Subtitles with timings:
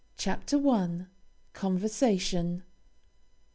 [0.17, 1.05] CHAPTER I.
[1.53, 2.63] CONVERSATION.